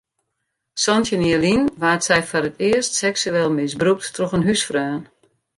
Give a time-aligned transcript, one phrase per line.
[0.83, 5.01] Santjin jier lyn waard sy foar it earst seksueel misbrûkt troch in húsfreon.